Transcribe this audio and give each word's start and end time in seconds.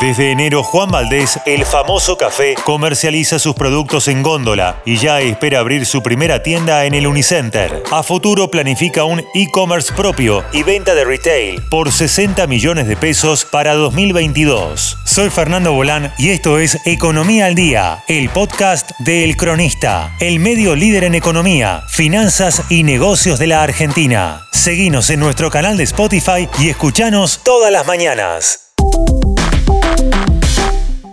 Desde 0.00 0.30
enero, 0.30 0.62
Juan 0.62 0.90
Valdés, 0.90 1.40
el 1.46 1.64
famoso 1.64 2.18
café, 2.18 2.54
comercializa 2.64 3.38
sus 3.38 3.54
productos 3.54 4.08
en 4.08 4.22
góndola 4.22 4.82
y 4.84 4.98
ya 4.98 5.22
espera 5.22 5.60
abrir 5.60 5.86
su 5.86 6.02
primera 6.02 6.42
tienda 6.42 6.84
en 6.84 6.92
el 6.92 7.06
Unicenter. 7.06 7.82
A 7.90 8.02
futuro 8.02 8.50
planifica 8.50 9.04
un 9.04 9.24
e-commerce 9.32 9.94
propio 9.94 10.44
y 10.52 10.64
venta 10.64 10.94
de 10.94 11.06
retail 11.06 11.62
por 11.70 11.90
60 11.90 12.46
millones 12.46 12.88
de 12.88 12.96
pesos 12.96 13.46
para 13.46 13.72
2022. 13.72 14.98
Soy 15.06 15.30
Fernando 15.30 15.72
Bolán 15.72 16.12
y 16.18 16.28
esto 16.28 16.58
es 16.58 16.78
Economía 16.84 17.46
al 17.46 17.54
Día, 17.54 18.04
el 18.06 18.28
podcast 18.28 18.90
de 18.98 19.24
El 19.24 19.38
Cronista, 19.38 20.14
el 20.20 20.40
medio 20.40 20.76
líder 20.76 21.04
en 21.04 21.14
economía, 21.14 21.84
finanzas 21.88 22.64
y 22.68 22.82
negocios 22.82 23.38
de 23.38 23.46
la 23.46 23.62
Argentina. 23.62 24.46
Seguinos 24.52 25.08
en 25.08 25.20
nuestro 25.20 25.50
canal 25.50 25.78
de 25.78 25.84
Spotify 25.84 26.50
y 26.58 26.68
escuchanos 26.68 27.40
todas 27.42 27.72
las 27.72 27.86
mañanas. 27.86 28.65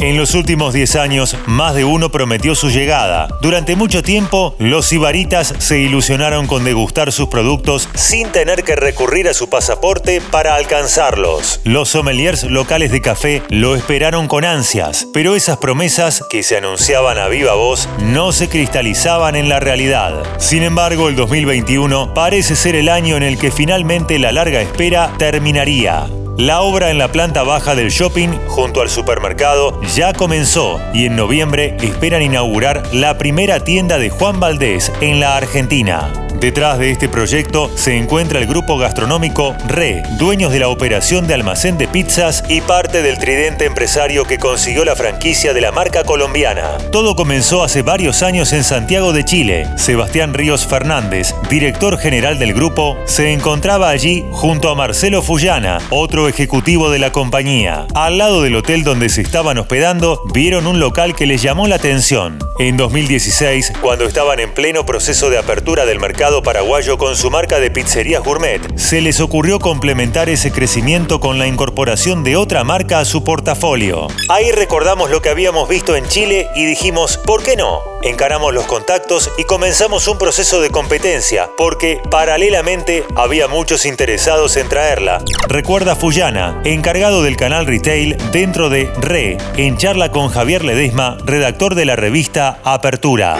En 0.00 0.16
los 0.16 0.36
últimos 0.36 0.74
10 0.74 0.94
años, 0.94 1.36
más 1.46 1.74
de 1.74 1.84
uno 1.84 2.10
prometió 2.10 2.54
su 2.54 2.70
llegada. 2.70 3.26
Durante 3.42 3.74
mucho 3.74 4.00
tiempo, 4.00 4.54
los 4.60 4.92
ibaritas 4.92 5.52
se 5.58 5.80
ilusionaron 5.80 6.46
con 6.46 6.62
degustar 6.62 7.10
sus 7.10 7.26
productos 7.26 7.88
sin 7.94 8.28
tener 8.28 8.62
que 8.62 8.76
recurrir 8.76 9.28
a 9.28 9.34
su 9.34 9.50
pasaporte 9.50 10.20
para 10.20 10.54
alcanzarlos. 10.54 11.60
Los 11.64 11.88
sommeliers 11.88 12.44
locales 12.44 12.92
de 12.92 13.00
café 13.00 13.42
lo 13.48 13.74
esperaron 13.74 14.28
con 14.28 14.44
ansias, 14.44 15.08
pero 15.12 15.34
esas 15.34 15.56
promesas, 15.56 16.22
que 16.30 16.44
se 16.44 16.56
anunciaban 16.56 17.18
a 17.18 17.26
viva 17.26 17.54
voz, 17.54 17.88
no 17.98 18.30
se 18.30 18.48
cristalizaban 18.48 19.34
en 19.34 19.48
la 19.48 19.58
realidad. 19.58 20.22
Sin 20.38 20.62
embargo, 20.62 21.08
el 21.08 21.16
2021 21.16 22.14
parece 22.14 22.54
ser 22.54 22.76
el 22.76 22.88
año 22.88 23.16
en 23.16 23.24
el 23.24 23.36
que 23.36 23.50
finalmente 23.50 24.20
la 24.20 24.30
larga 24.30 24.60
espera 24.60 25.12
terminaría. 25.18 26.06
La 26.38 26.60
obra 26.60 26.92
en 26.92 26.98
la 26.98 27.10
planta 27.10 27.42
baja 27.42 27.74
del 27.74 27.90
shopping, 27.90 28.28
junto 28.46 28.80
al 28.80 28.88
supermercado, 28.88 29.80
ya 29.96 30.12
comenzó 30.12 30.80
y 30.94 31.06
en 31.06 31.16
noviembre 31.16 31.76
esperan 31.82 32.22
inaugurar 32.22 32.84
la 32.92 33.18
primera 33.18 33.64
tienda 33.64 33.98
de 33.98 34.08
Juan 34.08 34.38
Valdés 34.38 34.92
en 35.00 35.18
la 35.18 35.36
Argentina. 35.36 36.12
Detrás 36.40 36.78
de 36.78 36.92
este 36.92 37.08
proyecto 37.08 37.68
se 37.74 37.96
encuentra 37.96 38.38
el 38.38 38.46
grupo 38.46 38.78
gastronómico 38.78 39.56
RE, 39.66 40.04
dueños 40.18 40.52
de 40.52 40.60
la 40.60 40.68
operación 40.68 41.26
de 41.26 41.34
almacén 41.34 41.76
de 41.78 41.88
pizzas 41.88 42.44
y 42.48 42.60
parte 42.60 43.02
del 43.02 43.18
tridente 43.18 43.64
empresario 43.64 44.24
que 44.24 44.38
consiguió 44.38 44.84
la 44.84 44.94
franquicia 44.94 45.52
de 45.52 45.60
la 45.60 45.72
marca 45.72 46.04
colombiana. 46.04 46.78
Todo 46.92 47.16
comenzó 47.16 47.64
hace 47.64 47.82
varios 47.82 48.22
años 48.22 48.52
en 48.52 48.62
Santiago 48.62 49.12
de 49.12 49.24
Chile. 49.24 49.66
Sebastián 49.76 50.32
Ríos 50.32 50.64
Fernández, 50.64 51.34
director 51.50 51.98
general 51.98 52.38
del 52.38 52.54
grupo, 52.54 52.96
se 53.06 53.32
encontraba 53.32 53.88
allí 53.88 54.24
junto 54.30 54.70
a 54.70 54.76
Marcelo 54.76 55.22
Fullana, 55.22 55.78
otro 55.90 56.27
ejecutivo 56.28 56.90
de 56.90 56.98
la 56.98 57.12
compañía. 57.12 57.86
Al 57.94 58.18
lado 58.18 58.42
del 58.42 58.56
hotel 58.56 58.84
donde 58.84 59.08
se 59.08 59.22
estaban 59.22 59.58
hospedando, 59.58 60.20
vieron 60.32 60.66
un 60.66 60.80
local 60.80 61.14
que 61.14 61.26
les 61.26 61.42
llamó 61.42 61.66
la 61.66 61.76
atención. 61.76 62.38
En 62.58 62.76
2016, 62.76 63.72
cuando 63.80 64.04
estaban 64.04 64.40
en 64.40 64.52
pleno 64.52 64.84
proceso 64.84 65.30
de 65.30 65.38
apertura 65.38 65.86
del 65.86 66.00
mercado, 66.00 66.42
paraguayo 66.42 66.98
con 66.98 67.16
su 67.16 67.30
marca 67.30 67.60
de 67.60 67.70
pizzerías 67.70 68.22
gourmet, 68.22 68.60
se 68.76 69.00
les 69.00 69.20
ocurrió 69.20 69.58
complementar 69.58 70.28
ese 70.28 70.52
crecimiento 70.52 71.20
con 71.20 71.38
la 71.38 71.46
incorporación 71.46 72.24
de 72.24 72.36
otra 72.36 72.64
marca 72.64 73.00
a 73.00 73.04
su 73.04 73.24
portafolio. 73.24 74.08
Ahí 74.28 74.50
recordamos 74.52 75.10
lo 75.10 75.22
que 75.22 75.28
habíamos 75.28 75.68
visto 75.68 75.96
en 75.96 76.06
Chile 76.08 76.48
y 76.54 76.64
dijimos, 76.64 77.18
¿por 77.18 77.42
qué 77.42 77.56
no? 77.56 77.80
Encaramos 78.02 78.54
los 78.54 78.66
contactos 78.66 79.30
y 79.38 79.44
comenzamos 79.44 80.06
un 80.06 80.18
proceso 80.18 80.60
de 80.60 80.70
competencia, 80.70 81.50
porque 81.56 82.00
paralelamente 82.10 83.04
había 83.16 83.48
muchos 83.48 83.86
interesados 83.86 84.56
en 84.56 84.68
traerla. 84.68 85.22
Recuerda 85.48 85.96
Fullana, 85.96 86.60
encargado 86.64 87.22
del 87.24 87.36
canal 87.36 87.66
retail 87.66 88.16
dentro 88.30 88.70
de 88.70 88.92
RE, 89.00 89.36
en 89.56 89.76
charla 89.78 90.12
con 90.12 90.28
Javier 90.28 90.64
Ledesma, 90.64 91.18
redactor 91.24 91.74
de 91.74 91.86
la 91.86 91.96
revista 91.96 92.60
Apertura. 92.62 93.36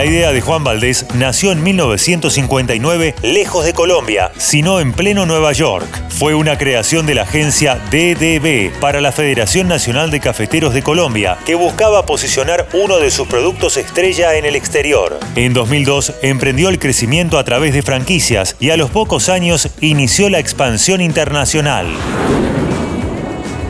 La 0.00 0.06
idea 0.06 0.32
de 0.32 0.40
Juan 0.40 0.64
Valdés 0.64 1.04
nació 1.12 1.52
en 1.52 1.62
1959 1.62 3.16
lejos 3.20 3.66
de 3.66 3.74
Colombia, 3.74 4.32
sino 4.38 4.80
en 4.80 4.94
pleno 4.94 5.26
Nueva 5.26 5.52
York. 5.52 5.86
Fue 6.08 6.34
una 6.34 6.56
creación 6.56 7.04
de 7.04 7.14
la 7.14 7.24
agencia 7.24 7.74
DDB 7.90 8.70
para 8.80 9.02
la 9.02 9.12
Federación 9.12 9.68
Nacional 9.68 10.10
de 10.10 10.20
Cafeteros 10.20 10.72
de 10.72 10.82
Colombia, 10.82 11.36
que 11.44 11.54
buscaba 11.54 12.06
posicionar 12.06 12.66
uno 12.72 12.96
de 12.96 13.10
sus 13.10 13.28
productos 13.28 13.76
estrella 13.76 14.36
en 14.36 14.46
el 14.46 14.56
exterior. 14.56 15.20
En 15.36 15.52
2002 15.52 16.14
emprendió 16.22 16.70
el 16.70 16.78
crecimiento 16.78 17.38
a 17.38 17.44
través 17.44 17.74
de 17.74 17.82
franquicias 17.82 18.56
y 18.58 18.70
a 18.70 18.78
los 18.78 18.88
pocos 18.88 19.28
años 19.28 19.68
inició 19.82 20.30
la 20.30 20.38
expansión 20.38 21.02
internacional. 21.02 21.88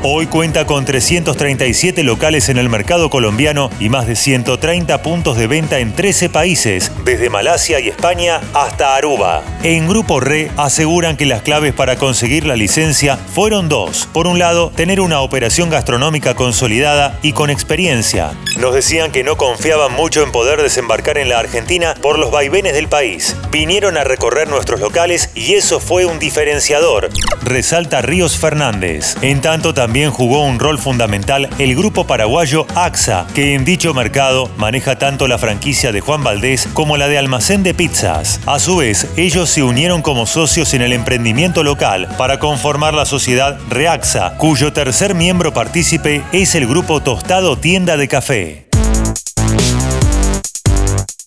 Hoy 0.03 0.28
cuenta 0.28 0.65
con 0.65 0.87
337 0.87 2.05
locales 2.05 2.49
en 2.49 2.56
el 2.56 2.71
mercado 2.71 3.11
colombiano 3.11 3.69
y 3.78 3.91
más 3.91 4.06
de 4.06 4.16
130 4.16 5.03
puntos 5.03 5.37
de 5.37 5.47
venta 5.47 5.78
en 5.78 5.93
13 5.93 6.31
países, 6.31 6.91
desde 7.05 7.28
Malasia 7.28 7.81
y 7.81 7.88
España 7.88 8.41
hasta 8.55 8.97
Aruba. 8.97 9.43
En 9.62 9.87
Grupo 9.87 10.21
RE 10.21 10.50
aseguran 10.56 11.19
que 11.19 11.27
las 11.27 11.43
claves 11.43 11.75
para 11.75 11.97
conseguir 11.97 12.47
la 12.47 12.56
licencia 12.56 13.19
fueron 13.19 13.69
dos. 13.69 14.09
Por 14.11 14.27
un 14.27 14.38
lado, 14.38 14.71
tener 14.75 15.03
una 15.03 15.21
operación 15.21 15.69
gastronómica 15.69 16.34
consolidada 16.34 17.19
y 17.21 17.34
con 17.34 17.50
experiencia. 17.50 18.31
Nos 18.59 18.75
decían 18.75 19.12
que 19.12 19.22
no 19.22 19.37
confiaban 19.37 19.93
mucho 19.93 20.22
en 20.22 20.32
poder 20.32 20.62
desembarcar 20.62 21.19
en 21.19 21.28
la 21.28 21.41
Argentina 21.41 21.94
por 22.00 22.19
los 22.19 22.31
vaivenes 22.31 22.72
del 22.72 22.88
país. 22.88 23.37
Vinieron 23.50 23.99
a 23.99 24.05
recorrer 24.05 24.49
nuestros 24.49 24.81
locales 24.81 25.28
y 25.34 25.56
eso 25.56 25.78
fue 25.78 26.06
un 26.06 26.19
diferenciador, 26.19 27.11
resalta 27.43 28.00
Ríos 28.00 28.38
Fernández. 28.38 29.17
En 29.21 29.43
tanto, 29.43 29.75
también 29.75 29.89
también 29.90 30.12
jugó 30.12 30.44
un 30.44 30.60
rol 30.60 30.78
fundamental 30.78 31.50
el 31.58 31.74
grupo 31.74 32.06
paraguayo 32.06 32.64
AXA, 32.76 33.26
que 33.34 33.54
en 33.54 33.64
dicho 33.64 33.92
mercado 33.92 34.48
maneja 34.56 34.96
tanto 34.98 35.26
la 35.26 35.36
franquicia 35.36 35.90
de 35.90 36.00
Juan 36.00 36.22
Valdés 36.22 36.68
como 36.74 36.96
la 36.96 37.08
de 37.08 37.18
Almacén 37.18 37.64
de 37.64 37.74
Pizzas. 37.74 38.38
A 38.46 38.60
su 38.60 38.76
vez, 38.76 39.08
ellos 39.16 39.50
se 39.50 39.64
unieron 39.64 40.00
como 40.00 40.26
socios 40.26 40.74
en 40.74 40.82
el 40.82 40.92
emprendimiento 40.92 41.64
local 41.64 42.06
para 42.16 42.38
conformar 42.38 42.94
la 42.94 43.04
sociedad 43.04 43.58
Reaxa, 43.68 44.36
cuyo 44.36 44.72
tercer 44.72 45.16
miembro 45.16 45.52
partícipe 45.52 46.22
es 46.30 46.54
el 46.54 46.68
grupo 46.68 47.00
Tostado 47.00 47.56
Tienda 47.56 47.96
de 47.96 48.06
Café. 48.06 48.69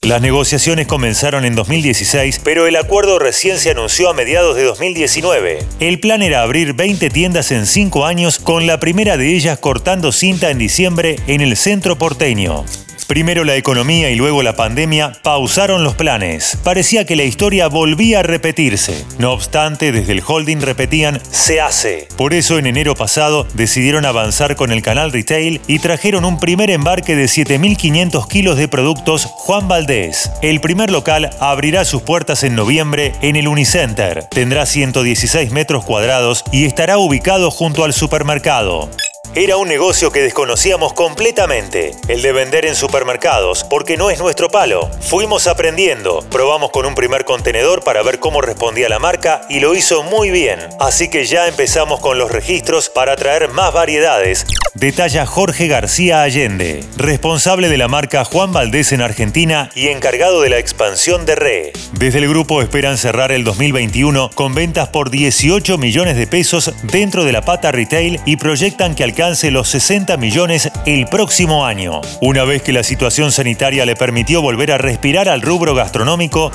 Las 0.04 0.20
negociaciones 0.20 0.86
comenzaron 0.86 1.46
en 1.46 1.56
2016, 1.56 2.42
pero 2.44 2.68
el 2.68 2.76
acuerdo 2.76 3.20
recién 3.20 3.58
se 3.58 3.72
anunció 3.72 4.10
a 4.10 4.14
mediados 4.14 4.58
de 4.58 4.64
2019. 4.64 5.60
El 5.80 6.02
plan 6.02 6.22
era 6.22 6.42
abrir 6.42 6.74
20 6.74 7.10
tiendas 7.10 7.54
en 7.54 7.66
5 7.66 8.06
años, 8.06 8.38
con 8.38 8.68
la 8.68 8.82
primera 8.82 9.16
de 9.16 9.34
ellas 9.34 9.60
cortando 9.60 10.12
cinta 10.12 10.50
en 10.52 10.58
diciembre 10.58 11.16
en 11.28 11.40
el 11.40 11.56
centro 11.56 11.98
porteño. 11.98 12.66
Primero 13.08 13.44
la 13.44 13.56
economía 13.56 14.10
y 14.10 14.16
luego 14.16 14.44
la 14.44 14.56
pandemia 14.56 15.14
pausaron 15.24 15.84
los 15.84 15.96
planes. 15.96 16.58
Parecía 16.64 17.06
que 17.06 17.16
la 17.16 17.24
historia 17.24 17.68
volvía 17.68 18.20
a 18.20 18.24
repetirse. 18.24 19.06
No 19.20 19.32
obstante, 19.32 19.92
desde 19.92 20.14
el 20.14 20.24
holding 20.26 20.62
repetían, 20.62 21.22
se 21.32 21.62
hace. 21.62 22.08
Por 22.18 22.34
eso 22.34 22.58
en 22.58 22.66
enero 22.66 22.96
pasado 22.96 23.48
decidieron 23.54 24.06
avanzar 24.06 24.56
con 24.56 24.72
el 24.72 24.82
canal 24.82 25.12
retail 25.12 25.62
y 25.68 25.80
trajeron 25.80 26.26
un 26.26 26.40
primer 26.40 26.70
embarque 26.70 27.16
de 27.16 27.26
7.500 27.26 28.28
kilos 28.28 28.58
de 28.58 28.68
productos 28.68 29.26
Juan 29.26 29.68
Valdés. 29.68 30.32
El 30.42 30.62
primer 30.62 30.92
local 30.92 31.30
abrirá 31.40 31.86
sus 31.86 32.02
puertas 32.02 32.44
en 32.44 32.56
noviembre 32.56 33.14
en 33.22 33.36
el 33.36 33.48
Unicenter. 33.48 34.26
Tendrá 34.30 34.66
116 34.66 35.52
metros 35.52 35.84
cuadrados 35.84 36.44
y 36.52 36.66
estará 36.66 36.98
ubicado 36.98 37.52
junto 37.52 37.84
al 37.84 37.94
supermercado. 37.94 38.90
Era 39.36 39.58
un 39.58 39.68
negocio 39.68 40.12
que 40.12 40.22
desconocíamos 40.22 40.94
completamente, 40.94 41.96
el 42.08 42.22
de 42.22 42.32
vender 42.34 42.68
en 42.68 42.76
supermercados, 42.76 43.64
porque 43.64 43.98
no 43.98 44.12
es 44.12 44.20
nuestro 44.20 44.50
palo. 44.50 44.92
Fuimos 45.02 45.48
aprendiendo, 45.48 46.24
probamos 46.30 46.70
con 46.70 46.86
un 46.86 46.94
primer 46.94 47.26
contenedor 47.26 47.84
para 47.84 48.04
ver 48.04 48.20
cómo 48.20 48.42
respondía 48.42 48.90
la 48.90 49.00
marca 49.00 49.42
y 49.50 49.60
lo 49.60 49.74
hizo 49.74 50.04
muy 50.04 50.30
bien. 50.30 50.60
Así 50.80 51.10
que 51.10 51.26
ya 51.26 51.48
empezamos 51.48 52.00
con 52.00 52.20
los 52.20 52.32
registros 52.32 52.90
para 52.90 53.16
traer 53.16 53.50
más 53.50 53.74
variedades. 53.74 54.46
Detalla 54.76 55.26
Jorge 55.26 55.68
García 55.68 56.22
Allende, 56.22 56.84
responsable 56.98 57.70
de 57.70 57.78
la 57.78 57.88
marca 57.88 58.26
Juan 58.26 58.54
Valdés 58.54 58.92
en 58.92 59.02
Argentina 59.02 59.70
y 59.76 59.88
encargado 59.88 60.42
de 60.42 60.50
la 60.50 60.58
expansión 60.58 61.26
de 61.26 61.36
RE. 61.36 61.74
Desde 61.94 62.20
el 62.20 62.28
grupo 62.28 62.62
esperan 62.62 62.98
cerrar 62.98 63.32
el 63.32 63.44
2021 63.44 64.32
con 64.34 64.56
ventas 64.56 64.90
por 64.90 65.12
18 65.12 65.78
millones 65.78 66.18
de 66.18 66.26
pesos 66.26 66.74
dentro 66.84 67.24
de 67.24 67.32
la 67.32 67.44
pata 67.44 67.72
retail 67.72 68.20
y 68.26 68.38
proyectan 68.38 68.96
que 68.96 69.04
alcance 69.04 69.23
los 69.24 69.70
60 69.70 70.18
millones 70.18 70.70
el 70.86 71.06
próximo 71.06 71.66
año. 71.66 72.02
Una 72.20 72.44
vez 72.44 72.62
que 72.62 72.74
la 72.74 72.84
situación 72.84 73.32
sanitaria 73.32 73.86
le 73.86 73.96
permitió 73.96 74.42
volver 74.42 74.74
a 74.74 74.78
respirar 74.78 75.30
al 75.30 75.42
rubro 75.42 75.74
gastronómico, 75.74 76.52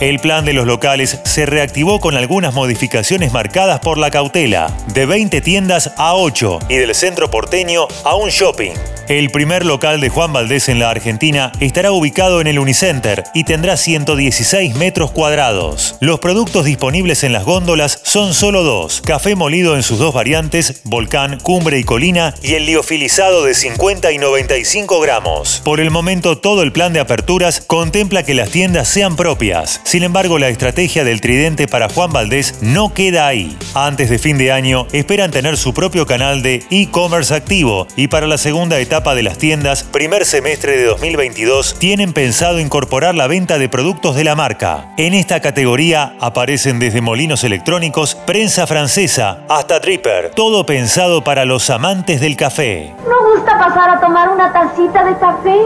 El 0.00 0.18
plan 0.18 0.44
de 0.44 0.52
los 0.52 0.66
locales 0.66 1.20
se 1.24 1.46
reactivó 1.46 2.00
con 2.00 2.16
algunas 2.16 2.54
modificaciones 2.54 3.32
marcadas 3.32 3.80
por 3.80 3.98
la 3.98 4.10
cautela, 4.10 4.72
de 4.94 5.06
20 5.06 5.40
tiendas 5.40 5.92
a 5.96 6.14
8 6.14 6.58
y 6.68 6.76
del 6.76 6.94
centro 6.94 7.30
porteño 7.30 7.86
a 8.04 8.14
un 8.14 8.30
shopping. 8.30 8.97
El 9.08 9.30
primer 9.30 9.64
local 9.64 10.02
de 10.02 10.10
Juan 10.10 10.34
Valdés 10.34 10.68
en 10.68 10.80
la 10.80 10.90
Argentina 10.90 11.50
estará 11.60 11.92
ubicado 11.92 12.42
en 12.42 12.46
el 12.46 12.58
Unicenter 12.58 13.24
y 13.32 13.44
tendrá 13.44 13.78
116 13.78 14.74
metros 14.74 15.12
cuadrados. 15.12 15.96
Los 16.02 16.20
productos 16.20 16.66
disponibles 16.66 17.24
en 17.24 17.32
las 17.32 17.44
góndolas 17.44 18.00
son 18.02 18.34
solo 18.34 18.64
dos: 18.64 19.00
café 19.00 19.34
molido 19.34 19.76
en 19.76 19.82
sus 19.82 19.98
dos 19.98 20.12
variantes, 20.12 20.82
volcán, 20.84 21.40
cumbre 21.40 21.78
y 21.78 21.84
colina, 21.84 22.34
y 22.42 22.52
el 22.52 22.66
liofilizado 22.66 23.44
de 23.44 23.54
50 23.54 24.12
y 24.12 24.18
95 24.18 25.00
gramos. 25.00 25.62
Por 25.64 25.80
el 25.80 25.90
momento, 25.90 26.36
todo 26.36 26.62
el 26.62 26.72
plan 26.72 26.92
de 26.92 27.00
aperturas 27.00 27.62
contempla 27.66 28.24
que 28.24 28.34
las 28.34 28.50
tiendas 28.50 28.88
sean 28.88 29.16
propias. 29.16 29.80
Sin 29.84 30.02
embargo, 30.02 30.38
la 30.38 30.50
estrategia 30.50 31.04
del 31.04 31.22
tridente 31.22 31.66
para 31.66 31.88
Juan 31.88 32.12
Valdés 32.12 32.56
no 32.60 32.92
queda 32.92 33.26
ahí. 33.26 33.56
Antes 33.72 34.10
de 34.10 34.18
fin 34.18 34.36
de 34.36 34.52
año, 34.52 34.86
esperan 34.92 35.30
tener 35.30 35.56
su 35.56 35.72
propio 35.72 36.04
canal 36.04 36.42
de 36.42 36.62
e-commerce 36.70 37.34
activo 37.34 37.86
y 37.96 38.08
para 38.08 38.26
la 38.26 38.36
segunda 38.36 38.78
etapa 38.78 38.97
de 38.98 39.22
las 39.22 39.38
tiendas, 39.38 39.84
primer 39.84 40.26
semestre 40.26 40.76
de 40.76 40.84
2022, 40.84 41.76
tienen 41.78 42.12
pensado 42.12 42.58
incorporar 42.58 43.14
la 43.14 43.28
venta 43.28 43.56
de 43.56 43.68
productos 43.68 44.16
de 44.16 44.24
la 44.24 44.34
marca. 44.34 44.86
En 44.96 45.14
esta 45.14 45.40
categoría 45.40 46.16
aparecen 46.20 46.80
desde 46.80 47.00
molinos 47.00 47.44
electrónicos, 47.44 48.16
prensa 48.16 48.66
francesa, 48.66 49.38
hasta 49.48 49.78
dripper, 49.78 50.32
todo 50.34 50.66
pensado 50.66 51.22
para 51.22 51.44
los 51.44 51.70
amantes 51.70 52.20
del 52.20 52.36
café. 52.36 52.92
¿No 53.08 53.34
gusta 53.34 53.56
pasar 53.56 53.88
a 53.90 54.00
tomar 54.00 54.30
una 54.30 54.52
tacita 54.52 55.04
de 55.04 55.16
café? 55.16 55.58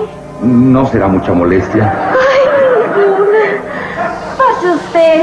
No 0.43 0.87
será 0.90 1.08
mucha 1.08 1.32
molestia. 1.32 2.11
Ay, 2.11 2.43
Pase 4.37 4.69
usted. 4.69 5.23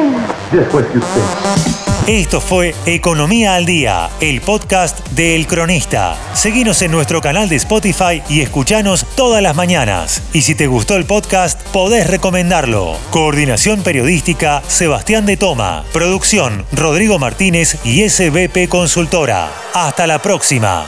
Después 0.51 0.85
que 0.87 0.97
usted. 0.97 1.88
Esto 2.09 2.41
fue 2.41 2.73
Economía 2.87 3.53
al 3.53 3.67
Día, 3.67 4.09
el 4.19 4.41
podcast 4.41 5.07
de 5.09 5.35
El 5.35 5.45
Cronista. 5.45 6.17
Seguinos 6.33 6.81
en 6.81 6.89
nuestro 6.89 7.21
canal 7.21 7.49
de 7.49 7.57
Spotify 7.57 8.23
y 8.27 8.41
escuchanos 8.41 9.05
todas 9.15 9.43
las 9.43 9.55
mañanas. 9.55 10.23
Y 10.33 10.41
si 10.41 10.55
te 10.55 10.65
gustó 10.65 10.95
el 10.95 11.05
podcast, 11.05 11.61
podés 11.67 12.07
recomendarlo. 12.07 12.97
Coordinación 13.11 13.83
Periodística, 13.83 14.63
Sebastián 14.67 15.27
de 15.27 15.37
Toma. 15.37 15.85
Producción, 15.93 16.65
Rodrigo 16.71 17.19
Martínez 17.19 17.77
y 17.85 18.09
SBP 18.09 18.67
Consultora. 18.69 19.51
Hasta 19.75 20.07
la 20.07 20.17
próxima. 20.17 20.87